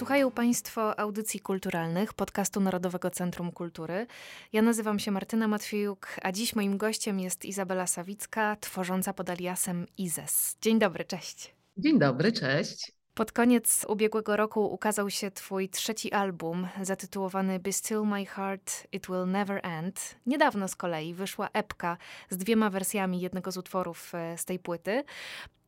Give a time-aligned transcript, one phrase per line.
[0.00, 4.06] Słuchają Państwo audycji kulturalnych podcastu Narodowego Centrum Kultury.
[4.52, 9.86] Ja nazywam się Martyna Matwiejuk, a dziś moim gościem jest Izabela Sawicka, tworząca pod aliasem
[9.98, 10.56] Izes.
[10.62, 11.54] Dzień dobry, cześć.
[11.76, 12.99] Dzień dobry, cześć.
[13.14, 19.06] Pod koniec ubiegłego roku ukazał się Twój trzeci album, zatytułowany Be Still My Heart, It
[19.06, 20.16] Will Never End.
[20.26, 21.96] Niedawno z kolei wyszła epka
[22.30, 25.04] z dwiema wersjami jednego z utworów e, z tej płyty.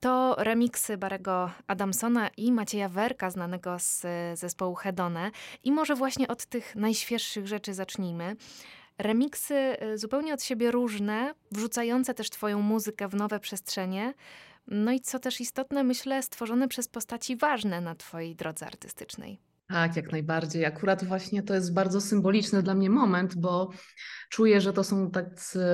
[0.00, 5.30] To remiksy Barego Adamsona i Macieja Werka, znanego z e, zespołu Hedone.
[5.64, 8.36] I może właśnie od tych najświeższych rzeczy zacznijmy.
[8.98, 14.14] Remiksy e, zupełnie od siebie różne, wrzucające też Twoją muzykę w nowe przestrzenie.
[14.66, 19.38] No i co też istotne, myślę, stworzone przez postaci ważne na Twojej drodze artystycznej.
[19.72, 20.64] Tak, jak najbardziej.
[20.64, 23.70] Akurat właśnie to jest bardzo symboliczny dla mnie moment, bo
[24.30, 25.64] czuję, że to są tacy,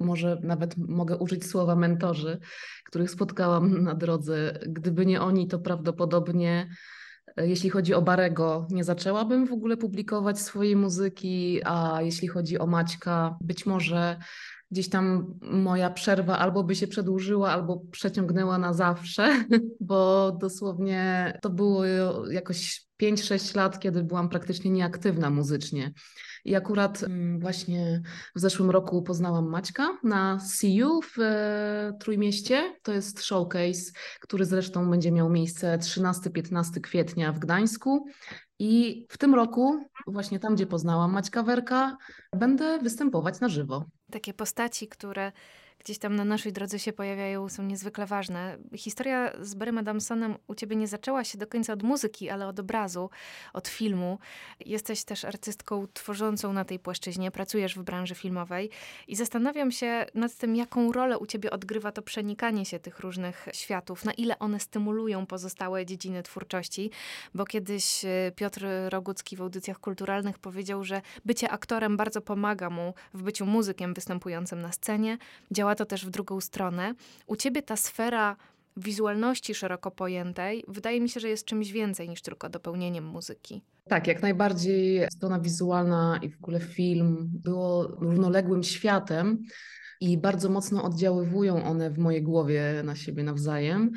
[0.00, 2.38] może, nawet mogę użyć słowa mentorzy,
[2.84, 4.58] których spotkałam na drodze.
[4.66, 6.68] Gdyby nie oni, to prawdopodobnie
[7.36, 12.58] e, jeśli chodzi o Barego, nie zaczęłabym w ogóle publikować swojej muzyki, a jeśli chodzi
[12.58, 14.16] o Maćka, być może
[14.70, 19.44] gdzieś tam moja przerwa albo by się przedłużyła, albo przeciągnęła na zawsze,
[19.80, 21.84] bo dosłownie to było
[22.30, 25.92] jakoś 5-6 lat, kiedy byłam praktycznie nieaktywna muzycznie.
[26.44, 28.02] I akurat mm, właśnie
[28.36, 32.76] w zeszłym roku poznałam Maćka na You w e, Trójmieście.
[32.82, 38.06] To jest showcase, który zresztą będzie miał miejsce 13-15 kwietnia w Gdańsku.
[38.58, 41.96] I w tym roku, właśnie tam, gdzie poznałam Maćka Werka,
[42.36, 43.84] będę występować na żywo.
[44.12, 45.32] Takie postaci, które
[45.78, 48.58] gdzieś tam na naszej drodze się pojawiają, są niezwykle ważne.
[48.76, 52.60] Historia z Barrym Adamsonem u ciebie nie zaczęła się do końca od muzyki, ale od
[52.60, 53.10] obrazu,
[53.52, 54.18] od filmu.
[54.60, 58.70] Jesteś też artystką tworzącą na tej płaszczyźnie, pracujesz w branży filmowej
[59.08, 63.48] i zastanawiam się nad tym, jaką rolę u ciebie odgrywa to przenikanie się tych różnych
[63.52, 66.90] światów, na ile one stymulują pozostałe dziedziny twórczości,
[67.34, 72.94] bo kiedyś e, Piotr Rogucki w audycjach kulturalnych powiedział, że bycie aktorem bardzo pomaga mu
[73.14, 75.18] w byciu muzykiem występującym na scenie.
[75.68, 76.94] Działa to też w drugą stronę.
[77.26, 78.36] U ciebie ta sfera
[78.76, 83.62] wizualności szeroko pojętej wydaje mi się, że jest czymś więcej niż tylko dopełnieniem muzyki.
[83.88, 89.42] Tak, jak najbardziej strona wizualna i w ogóle film było równoległym światem
[90.00, 93.92] i bardzo mocno oddziaływują one w mojej głowie na siebie nawzajem.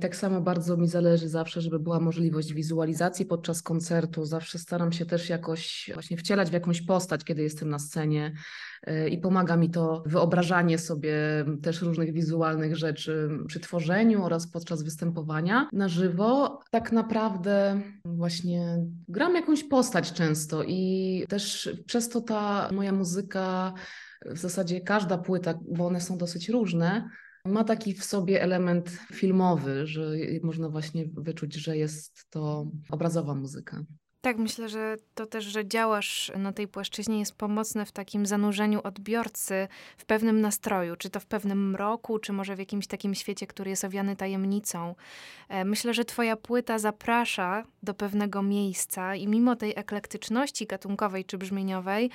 [0.00, 4.24] Tak samo bardzo mi zależy zawsze, żeby była możliwość wizualizacji podczas koncertu.
[4.24, 8.32] Zawsze staram się też jakoś właśnie wcielać w jakąś postać, kiedy jestem na scenie
[8.88, 11.14] y, i pomaga mi to wyobrażanie sobie
[11.62, 16.60] też różnych wizualnych rzeczy przy tworzeniu oraz podczas występowania na żywo.
[16.70, 23.72] Tak naprawdę właśnie gram jakąś postać często i też przez to ta moja muzyka,
[24.26, 27.10] w zasadzie każda płyta, bo one są dosyć różne,
[27.44, 30.10] ma taki w sobie element filmowy, że
[30.42, 33.84] można właśnie wyczuć, że jest to obrazowa muzyka.
[34.22, 38.80] Tak, myślę, że to też, że działasz na tej płaszczyźnie jest pomocne w takim zanurzeniu
[38.84, 43.46] odbiorcy w pewnym nastroju, czy to w pewnym mroku, czy może w jakimś takim świecie,
[43.46, 44.94] który jest owiany tajemnicą.
[45.48, 51.38] E, Myślę, że twoja płyta zaprasza do pewnego miejsca i mimo tej eklektyczności gatunkowej czy
[51.38, 52.10] brzmieniowej,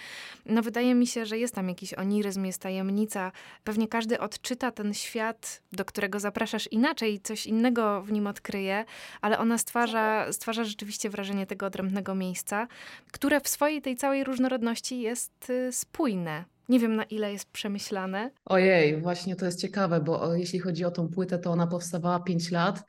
[0.46, 3.31] no wydaje mi się, że jest tam jakiś oniryzm, jest tajemnica.
[3.63, 8.86] Pewnie każdy odczyta ten świat, do którego zapraszasz inaczej, coś innego w nim odkryje,
[9.22, 12.68] ale ona stwarza, stwarza rzeczywiście wrażenie tego odrębnego miejsca,
[13.12, 16.46] które w swojej tej całej różnorodności jest y, spójne.
[16.70, 18.32] Nie wiem, na ile jest przemyślane.
[18.46, 22.52] Ojej, właśnie to jest ciekawe, bo jeśli chodzi o tą płytę, to ona powstawała 5
[22.52, 22.84] lat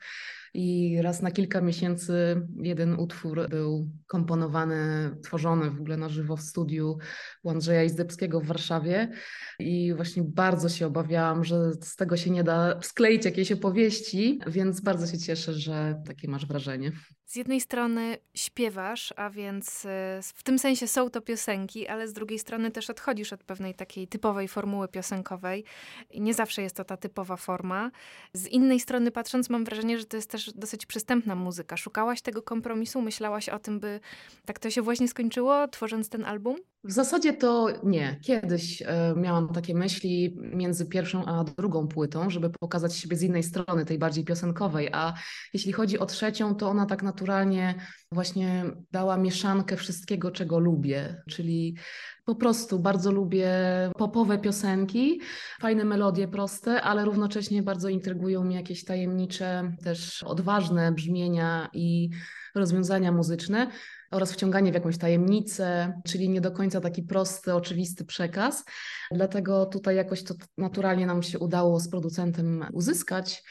[0.53, 6.41] i raz na kilka miesięcy jeden utwór był komponowany, tworzony w ogóle na żywo w
[6.41, 6.97] studiu
[7.43, 9.11] u Andrzeja Izdebskiego w Warszawie
[9.59, 14.81] i właśnie bardzo się obawiałam, że z tego się nie da skleić jakiejś opowieści, więc
[14.81, 16.91] bardzo się cieszę, że takie masz wrażenie.
[17.27, 22.13] Z jednej strony śpiewasz, a więc e, w tym sensie są to piosenki, ale z
[22.13, 25.63] drugiej strony też odchodzisz od pewnej takiej typowej formuły piosenkowej.
[26.11, 27.91] I nie zawsze jest to ta typowa forma.
[28.33, 31.77] Z innej strony patrząc, mam wrażenie, że to jest też dosyć przystępna muzyka.
[31.77, 33.01] Szukałaś tego kompromisu?
[33.01, 33.99] Myślałaś o tym, by
[34.45, 36.57] tak to się właśnie skończyło, tworząc ten album?
[36.87, 38.19] W zasadzie to nie.
[38.21, 43.43] Kiedyś e, miałam takie myśli między pierwszą a drugą płytą, żeby pokazać siebie z innej
[43.43, 44.89] strony, tej bardziej piosenkowej.
[44.91, 45.13] A
[45.53, 47.75] jeśli chodzi o trzecią, to ona tak naturalnie
[48.11, 51.23] właśnie dała mieszankę wszystkiego, czego lubię.
[51.29, 51.75] Czyli
[52.25, 53.51] po prostu bardzo lubię
[53.97, 55.21] popowe piosenki,
[55.59, 62.09] fajne melodie proste, ale równocześnie bardzo intrygują mnie jakieś tajemnicze, też odważne brzmienia i
[62.55, 63.67] rozwiązania muzyczne
[64.11, 68.65] oraz wciąganie w jakąś tajemnicę, czyli nie do końca taki prosty, oczywisty przekaz.
[69.11, 73.43] Dlatego tutaj jakoś to naturalnie nam się udało z producentem uzyskać.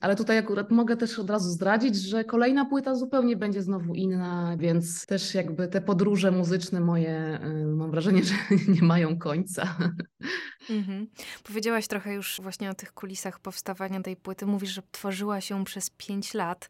[0.00, 4.56] Ale tutaj akurat mogę też od razu zdradzić, że kolejna płyta zupełnie będzie znowu inna,
[4.58, 8.34] więc też jakby te podróże muzyczne moje, y, mam wrażenie, że
[8.68, 9.76] nie mają końca.
[10.70, 11.06] Mhm.
[11.44, 14.46] Powiedziałaś trochę już właśnie o tych kulisach powstawania tej płyty.
[14.46, 16.68] Mówisz, że tworzyła się przez pięć lat.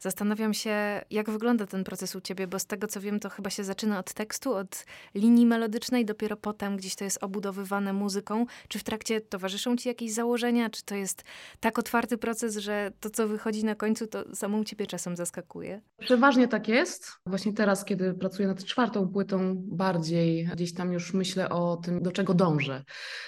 [0.00, 3.50] Zastanawiam się, jak wygląda ten proces u ciebie, bo z tego co wiem, to chyba
[3.50, 4.84] się zaczyna od tekstu, od
[5.14, 8.46] linii melodycznej, dopiero potem gdzieś to jest obudowywane muzyką.
[8.68, 10.70] Czy w trakcie towarzyszą ci jakieś założenia?
[10.70, 11.24] Czy to jest
[11.60, 15.80] tak otwarty proces, że to, co wychodzi na końcu, to samą ciebie czasem zaskakuje?
[15.98, 17.12] Przeważnie tak jest.
[17.26, 22.12] Właśnie teraz, kiedy pracuję nad czwartą płytą, bardziej gdzieś tam już myślę o tym, do
[22.12, 22.84] czego dążę.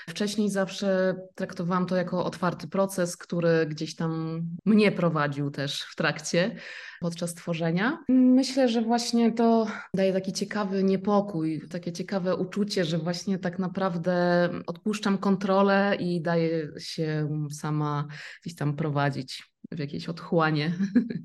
[0.08, 6.56] Wcześniej zawsze traktowałam to jako otwarty proces, który gdzieś tam mnie prowadził też w trakcie,
[7.05, 8.05] podczas tworzenia.
[8.09, 14.49] Myślę, że właśnie to daje taki ciekawy niepokój, takie ciekawe uczucie, że właśnie tak naprawdę
[14.67, 18.06] odpuszczam kontrolę i daję się sama
[18.43, 19.43] gdzieś tam prowadzić
[19.73, 20.73] w jakieś otchłanie.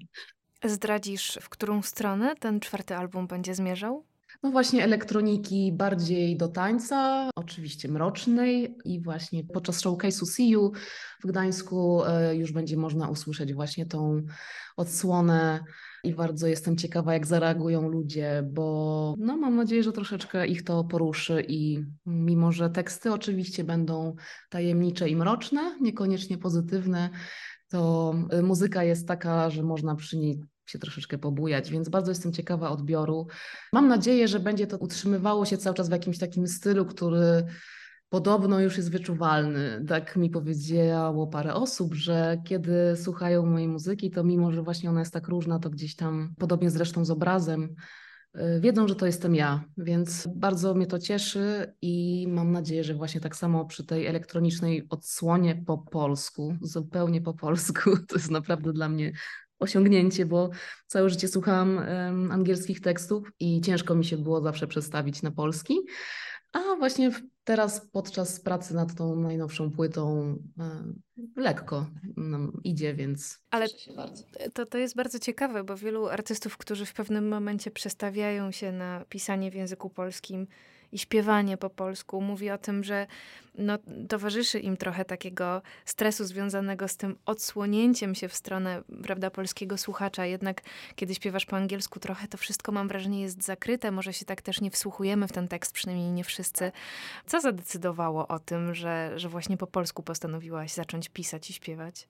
[0.63, 4.05] Zdradzisz, w którą stronę ten czwarty album będzie zmierzał?
[4.43, 10.71] No właśnie elektroniki bardziej do tańca, oczywiście mrocznej i właśnie podczas showcase'u You
[11.23, 14.21] w Gdańsku e, już będzie można usłyszeć właśnie tą
[14.77, 15.59] odsłonę
[16.03, 20.83] i bardzo jestem ciekawa, jak zareagują ludzie, bo no, mam nadzieję, że troszeczkę ich to
[20.83, 24.15] poruszy i mimo, że teksty oczywiście będą
[24.49, 27.09] tajemnicze i mroczne, niekoniecznie pozytywne,
[27.69, 32.33] to e, muzyka jest taka, że można przy niej się troszeczkę pobujać, więc bardzo jestem
[32.33, 33.27] ciekawa odbioru.
[33.73, 37.45] Mam nadzieję, że będzie to utrzymywało się cały czas w jakimś takim stylu, który
[38.09, 39.85] podobno już jest wyczuwalny.
[39.87, 44.99] Tak mi powiedziało parę osób, że kiedy słuchają mojej muzyki, to mimo, że właśnie ona
[44.99, 47.75] jest tak różna, to gdzieś tam, podobnie zresztą z obrazem,
[48.35, 52.93] y, wiedzą, że to jestem ja, więc bardzo mnie to cieszy i mam nadzieję, że
[52.93, 58.73] właśnie tak samo przy tej elektronicznej odsłonie po polsku, zupełnie po polsku, to jest naprawdę
[58.73, 59.11] dla mnie
[59.59, 60.49] osiągnięcie, bo
[60.87, 65.79] całe życie słuchałam um, angielskich tekstów i ciężko mi się było zawsze przestawić na polski.
[66.53, 67.11] A właśnie
[67.43, 70.35] teraz podczas pracy nad tą najnowszą płytą
[71.35, 71.85] lekko
[72.17, 73.67] nam idzie, więc Ale
[74.53, 79.05] to, to jest bardzo ciekawe, bo wielu artystów, którzy w pewnym momencie przestawiają się na
[79.09, 80.47] pisanie w języku polskim,
[80.91, 82.21] i śpiewanie po polsku.
[82.21, 83.07] Mówi o tym, że
[83.55, 83.77] no,
[84.09, 90.25] towarzyszy im trochę takiego stresu związanego z tym odsłonięciem się w stronę prawda, polskiego słuchacza.
[90.25, 90.61] Jednak
[90.95, 93.91] kiedy śpiewasz po angielsku, trochę to wszystko mam wrażenie jest zakryte.
[93.91, 96.71] Może się tak też nie wsłuchujemy w ten tekst, przynajmniej nie wszyscy.
[97.25, 102.07] Co zadecydowało o tym, że, że właśnie po polsku postanowiłaś zacząć pisać i śpiewać?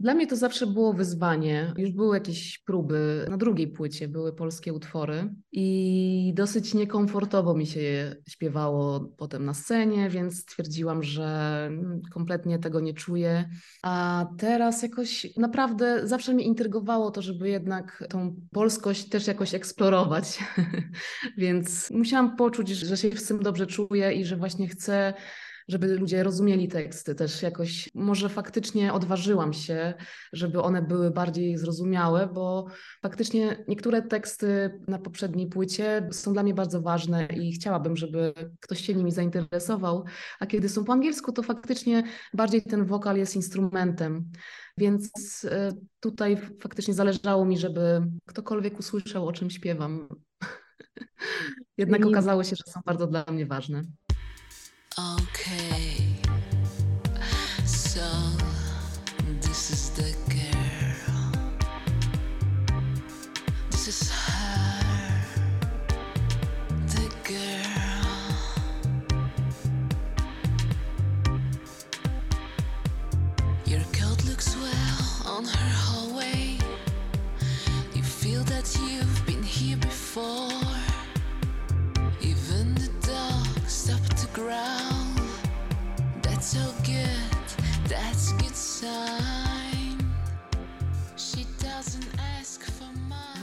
[0.00, 1.74] Dla mnie to zawsze było wyzwanie.
[1.76, 3.26] Już były jakieś próby.
[3.30, 9.54] Na drugiej płycie były polskie utwory i dosyć niekomfortowo mi się je śpiewało potem na
[9.54, 11.70] scenie, więc stwierdziłam, że
[12.12, 13.48] kompletnie tego nie czuję.
[13.82, 20.38] A teraz jakoś naprawdę zawsze mnie intrygowało to, żeby jednak tą polskość też jakoś eksplorować.
[21.38, 25.14] więc musiałam poczuć, że się z tym dobrze czuję i że właśnie chcę
[25.70, 27.90] żeby ludzie rozumieli teksty też jakoś.
[27.94, 29.94] Może faktycznie odważyłam się,
[30.32, 32.66] żeby one były bardziej zrozumiałe, bo
[33.02, 38.80] faktycznie niektóre teksty na poprzedniej płycie są dla mnie bardzo ważne i chciałabym, żeby ktoś
[38.80, 40.04] się nimi zainteresował,
[40.40, 42.02] a kiedy są po angielsku, to faktycznie
[42.34, 44.30] bardziej ten wokal jest instrumentem.
[44.78, 45.10] Więc
[45.44, 50.08] e, tutaj faktycznie zależało mi, żeby ktokolwiek usłyszał, o czym śpiewam.
[51.78, 53.84] Jednak okazało się, że są bardzo dla mnie ważne.
[54.98, 55.89] Okay,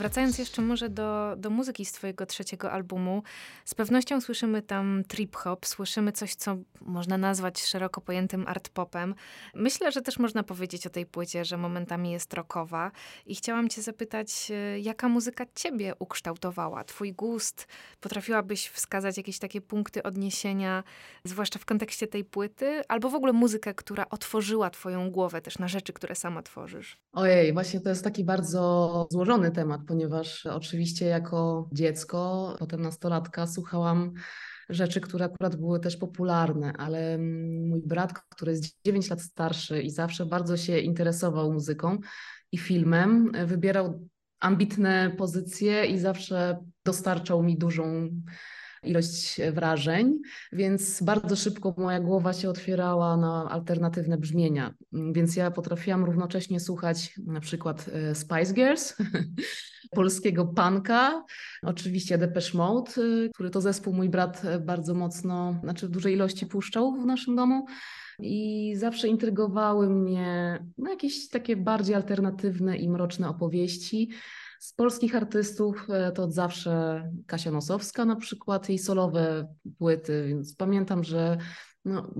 [0.08, 3.22] Wracając jeszcze może do, do muzyki z twojego trzeciego albumu,
[3.64, 9.14] z pewnością słyszymy tam trip-hop, słyszymy coś, co można nazwać szeroko pojętym art-popem.
[9.54, 12.90] Myślę, że też można powiedzieć o tej płycie, że momentami jest rockowa
[13.26, 17.66] i chciałam cię zapytać, e, jaka muzyka ciebie ukształtowała, twój gust?
[18.00, 20.84] Potrafiłabyś wskazać jakieś takie punkty odniesienia,
[21.24, 25.68] zwłaszcza w kontekście tej płyty, albo w ogóle muzykę, która otworzyła twoją głowę też na
[25.68, 26.98] rzeczy, które sama tworzysz?
[27.12, 29.97] Ojej, właśnie to jest taki bardzo złożony temat, ponieważ
[30.50, 34.12] oczywiście jako dziecko, potem nastolatka słuchałam
[34.68, 37.18] rzeczy, które akurat były też popularne, ale
[37.68, 41.98] mój brat, który jest 9 lat starszy i zawsze bardzo się interesował muzyką
[42.52, 44.08] i filmem, wybierał
[44.40, 48.10] ambitne pozycje i zawsze dostarczał mi dużą
[48.82, 50.18] ilość wrażeń,
[50.52, 54.74] więc bardzo szybko moja głowa się otwierała na alternatywne brzmienia.
[55.12, 58.96] Więc ja potrafiłam równocześnie słuchać na przykład e, Spice Girls,
[59.90, 61.24] polskiego punka,
[61.62, 66.46] oczywiście Depeche Mode, e, który to zespół mój brat bardzo mocno, znaczy w dużej ilości
[66.46, 67.66] puszczał w naszym domu.
[68.20, 74.10] I zawsze intrygowały mnie no, jakieś takie bardziej alternatywne i mroczne opowieści.
[74.58, 80.54] Z polskich artystów e, to od zawsze Kasia Nosowska na przykład, jej solowe płyty, więc
[80.54, 81.38] pamiętam, że
[81.84, 82.14] no,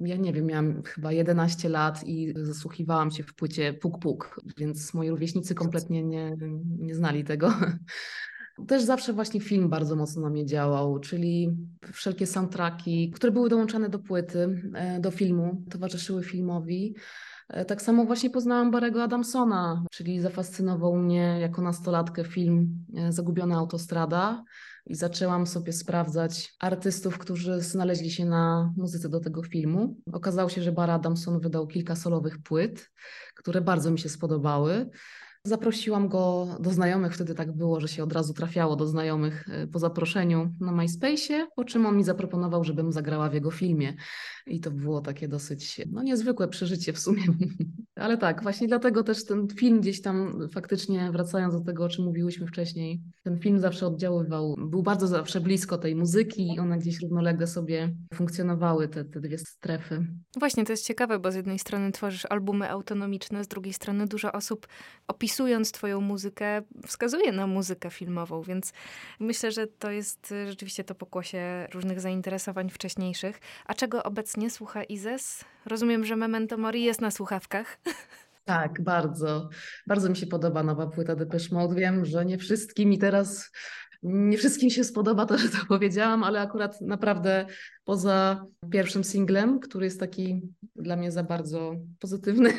[0.00, 4.94] ja nie wiem, miałam chyba 11 lat i zasłuchiwałam się w płycie Puk Puk, więc
[4.94, 6.36] moi rówieśnicy kompletnie nie,
[6.78, 7.54] nie znali tego.
[8.68, 11.56] Też zawsze właśnie film bardzo mocno na mnie działał, czyli
[11.92, 16.94] wszelkie soundtracki, które były dołączane do płyty, e, do filmu, towarzyszyły filmowi.
[17.48, 23.56] E, tak samo właśnie poznałam Barego Adamsona, czyli zafascynował mnie jako nastolatkę film e, Zagubiona
[23.56, 24.44] autostrada
[24.86, 29.96] i zaczęłam sobie sprawdzać artystów, którzy znaleźli się na muzyce do tego filmu.
[30.12, 32.90] Okazało się, że Bar Adamson wydał kilka solowych płyt,
[33.34, 34.90] które bardzo mi się spodobały.
[35.46, 39.66] Zaprosiłam go do znajomych, wtedy tak było, że się od razu trafiało do znajomych e,
[39.66, 43.96] po zaproszeniu na MySpace'ie, po czym on mi zaproponował, żebym zagrała w jego filmie.
[44.46, 47.22] I to było takie dosyć no, niezwykłe przeżycie w sumie.
[47.96, 52.04] Ale tak, właśnie dlatego też ten film gdzieś tam faktycznie, wracając do tego, o czym
[52.04, 57.02] mówiłyśmy wcześniej, ten film zawsze oddziaływał, był bardzo zawsze blisko tej muzyki i one gdzieś
[57.02, 60.06] równolegle sobie funkcjonowały, te, te dwie strefy.
[60.38, 64.32] Właśnie, to jest ciekawe, bo z jednej strony tworzysz albumy autonomiczne, z drugiej strony dużo
[64.32, 64.66] osób
[65.08, 68.72] opisując twoją muzykę wskazuje na muzykę filmową, więc
[69.20, 73.40] myślę, że to jest rzeczywiście to pokłosie różnych zainteresowań wcześniejszych.
[73.66, 75.44] A czego obecnie słucha Izes?
[75.66, 77.78] Rozumiem, że Memento Mori jest na słuchawkach.
[78.44, 79.48] Tak, bardzo.
[79.86, 81.74] Bardzo mi się podoba nowa płyta Depeche Mode.
[81.74, 83.50] Wiem, że nie wszystkim i teraz
[84.02, 87.46] nie wszystkim się spodoba to, że to powiedziałam, ale akurat naprawdę
[87.86, 90.42] poza pierwszym singlem, który jest taki
[90.76, 92.52] dla mnie za bardzo pozytywny,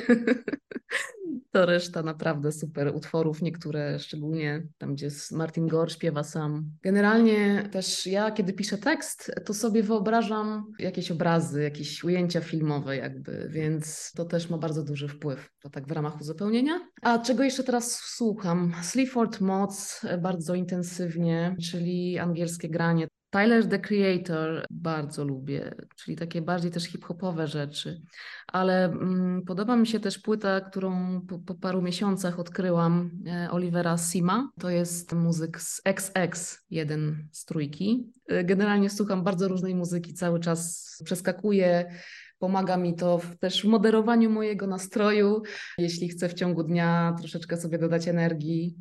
[1.52, 6.66] to reszta naprawdę super utworów, niektóre szczególnie tam, gdzie Martin Gore śpiewa sam.
[6.82, 13.50] Generalnie też ja, kiedy piszę tekst, to sobie wyobrażam jakieś obrazy, jakieś ujęcia filmowe jakby,
[13.52, 16.80] więc to też ma bardzo duży wpływ, to tak w ramach uzupełnienia.
[17.02, 18.74] A czego jeszcze teraz słucham?
[18.82, 23.08] Sleaford Mods bardzo intensywnie, czyli angielskie granie.
[23.30, 28.02] Tyler the Creator bardzo lubię, czyli takie bardziej też hip-hopowe rzeczy,
[28.48, 33.98] ale mm, podoba mi się też płyta, którą po, po, paru miesiącach odkryłam e, Olivera
[33.98, 34.52] Sima.
[34.60, 38.14] To jest muzyk z XX, jeden z trójki.
[38.28, 41.92] E, generalnie słucham bardzo różnej muzyki, cały czas przeskakuję
[42.40, 45.42] Pomaga mi to w, też w moderowaniu mojego nastroju.
[45.78, 48.76] Jeśli chcę w ciągu dnia troszeczkę sobie dodać energii,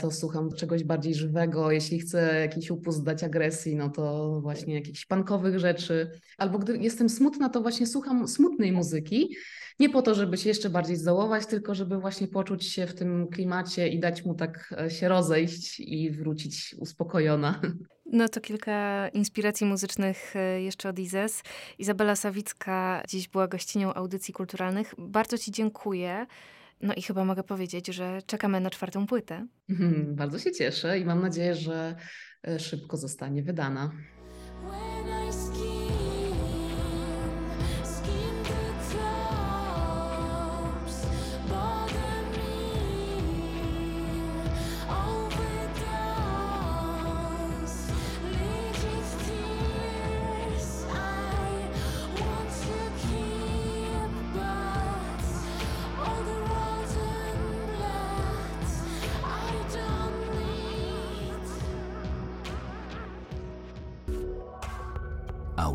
[0.00, 1.70] to słucham czegoś bardziej żywego.
[1.70, 6.10] Jeśli chcę jakiś upust dać agresji, no to właśnie jakichś pankowych rzeczy.
[6.38, 9.36] Albo gdy jestem smutna, to właśnie słucham smutnej muzyki.
[9.78, 13.28] Nie po to, żeby się jeszcze bardziej zdołować, tylko żeby właśnie poczuć się w tym
[13.28, 17.60] klimacie i dać mu tak e, się rozejść i wrócić uspokojona.
[18.06, 21.42] No to kilka inspiracji muzycznych e, jeszcze od Izes.
[21.78, 24.94] Izabela Sawicka dziś była gościnią audycji kulturalnych.
[24.98, 26.26] Bardzo Ci dziękuję.
[26.80, 29.46] No i chyba mogę powiedzieć, że czekamy na czwartą płytę.
[29.70, 31.96] Mhm, bardzo się cieszę i mam nadzieję, że
[32.48, 33.92] e, szybko zostanie wydana.